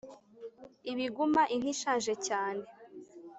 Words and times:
ibuguma 0.91 1.41
inka 1.53 1.69
ishaje 1.73 2.13
cyane 2.27 2.63